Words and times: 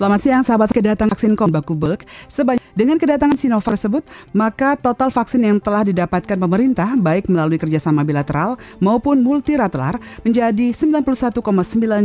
Selamat 0.00 0.20
siang 0.24 0.40
sahabat 0.40 0.72
kedatangan 0.72 1.12
vaksin 1.12 1.36
Combacubelk 1.36 2.08
sebanyak 2.24 2.64
dengan 2.72 2.96
kedatangan 2.96 3.36
Sinovac 3.36 3.76
tersebut 3.76 4.02
maka 4.32 4.72
total 4.80 5.12
vaksin 5.12 5.44
yang 5.44 5.60
telah 5.60 5.84
didapatkan 5.84 6.40
pemerintah 6.40 6.96
baik 6.96 7.28
melalui 7.28 7.60
kerjasama 7.60 8.00
bilateral 8.00 8.56
maupun 8.80 9.20
multilateral 9.20 10.00
menjadi 10.24 10.72
91,9 10.72 11.44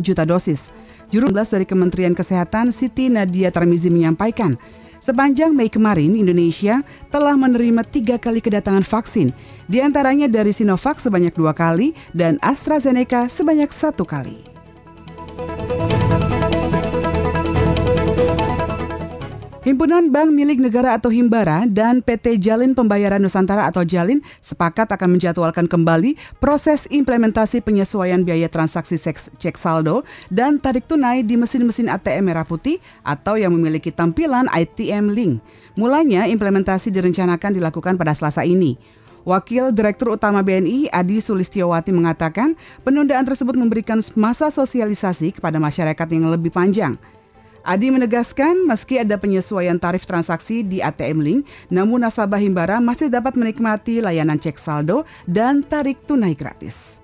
juta 0.00 0.24
dosis. 0.24 0.72
Juru 1.12 1.28
dari 1.28 1.68
Kementerian 1.68 2.16
Kesehatan 2.16 2.72
Siti 2.72 3.12
Nadia 3.12 3.52
Tarmizi 3.52 3.92
menyampaikan 3.92 4.56
Sepanjang 5.02 5.50
Mei 5.50 5.66
kemarin, 5.66 6.14
Indonesia 6.14 6.78
telah 7.10 7.34
menerima 7.34 7.82
tiga 7.90 8.22
kali 8.22 8.38
kedatangan 8.38 8.86
vaksin, 8.86 9.34
di 9.66 9.82
antaranya 9.82 10.30
dari 10.30 10.54
Sinovac 10.54 11.02
sebanyak 11.02 11.34
dua 11.34 11.50
kali 11.50 11.90
dan 12.14 12.38
AstraZeneca 12.38 13.26
sebanyak 13.26 13.74
satu 13.74 14.06
kali. 14.06 14.51
Himpunan 19.72 20.12
Bank 20.12 20.36
Milik 20.36 20.60
Negara 20.60 21.00
atau 21.00 21.08
Himbara 21.08 21.64
dan 21.64 22.04
PT 22.04 22.36
Jalin 22.36 22.76
Pembayaran 22.76 23.16
Nusantara 23.24 23.72
atau 23.72 23.80
Jalin 23.80 24.20
sepakat 24.44 24.92
akan 24.92 25.16
menjadwalkan 25.16 25.64
kembali 25.64 26.12
proses 26.44 26.84
implementasi 26.92 27.64
penyesuaian 27.64 28.20
biaya 28.20 28.52
transaksi 28.52 29.00
cek 29.00 29.56
saldo 29.56 30.04
dan 30.28 30.60
tarik 30.60 30.84
tunai 30.84 31.24
di 31.24 31.40
mesin-mesin 31.40 31.88
ATM 31.88 32.20
merah 32.20 32.44
putih 32.44 32.84
atau 33.00 33.40
yang 33.40 33.56
memiliki 33.56 33.88
tampilan 33.88 34.44
ITM 34.52 35.08
Link. 35.08 35.40
Mulanya 35.72 36.28
implementasi 36.28 36.92
direncanakan 36.92 37.56
dilakukan 37.56 37.96
pada 37.96 38.12
Selasa 38.12 38.44
ini. 38.44 38.76
Wakil 39.24 39.72
Direktur 39.72 40.20
Utama 40.20 40.44
BNI 40.44 40.92
Adi 40.92 41.24
Sulistiowati 41.24 41.96
mengatakan 41.96 42.60
penundaan 42.84 43.24
tersebut 43.24 43.56
memberikan 43.56 44.04
masa 44.20 44.52
sosialisasi 44.52 45.40
kepada 45.40 45.56
masyarakat 45.56 46.08
yang 46.12 46.28
lebih 46.28 46.52
panjang. 46.52 47.00
Adi 47.62 47.94
menegaskan 47.94 48.66
meski 48.66 48.98
ada 48.98 49.14
penyesuaian 49.14 49.78
tarif 49.78 50.02
transaksi 50.02 50.66
di 50.66 50.82
ATM 50.82 51.18
Link, 51.22 51.40
namun 51.70 52.02
nasabah 52.02 52.42
Himbara 52.42 52.82
masih 52.82 53.06
dapat 53.06 53.38
menikmati 53.38 54.02
layanan 54.02 54.34
cek 54.34 54.58
saldo 54.58 55.06
dan 55.30 55.62
tarik 55.62 56.02
tunai 56.02 56.34
gratis. 56.34 56.98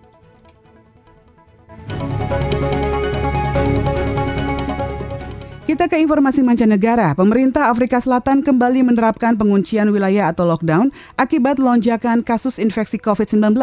Kita 5.68 5.86
ke 5.86 6.00
informasi 6.00 6.42
mancanegara. 6.42 7.14
Pemerintah 7.14 7.70
Afrika 7.70 8.02
Selatan 8.02 8.42
kembali 8.42 8.82
menerapkan 8.82 9.38
penguncian 9.38 9.94
wilayah 9.94 10.32
atau 10.34 10.42
lockdown 10.48 10.90
akibat 11.14 11.62
lonjakan 11.62 12.26
kasus 12.26 12.58
infeksi 12.58 12.98
COVID-19. 12.98 13.54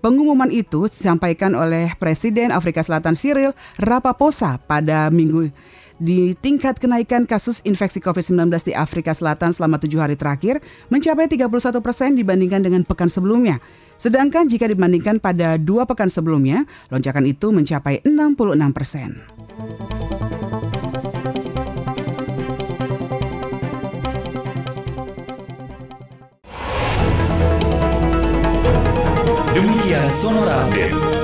Pengumuman 0.00 0.48
itu 0.48 0.88
disampaikan 0.88 1.52
oleh 1.52 1.92
Presiden 2.00 2.54
Afrika 2.54 2.80
Selatan 2.80 3.18
Cyril 3.18 3.52
Ramaphosa 3.76 4.56
pada 4.64 5.12
minggu 5.12 5.52
di 6.02 6.34
tingkat 6.42 6.82
kenaikan 6.82 7.22
kasus 7.22 7.62
infeksi 7.62 8.02
COVID-19 8.02 8.50
di 8.66 8.74
Afrika 8.74 9.14
Selatan 9.14 9.54
selama 9.54 9.78
tujuh 9.78 10.02
hari 10.02 10.18
terakhir 10.18 10.58
mencapai 10.90 11.30
31 11.30 11.46
persen 11.78 12.18
dibandingkan 12.18 12.58
dengan 12.58 12.82
pekan 12.82 13.06
sebelumnya. 13.06 13.62
Sedangkan 14.02 14.50
jika 14.50 14.66
dibandingkan 14.66 15.22
pada 15.22 15.54
dua 15.62 15.86
pekan 15.86 16.10
sebelumnya, 16.10 16.66
lonjakan 16.90 17.30
itu 17.30 17.54
mencapai 17.54 18.02
66 18.02 18.74
persen. 18.74 19.22
Demikian 29.54 30.10
Sonora 30.10 30.66
Update. 30.66 31.21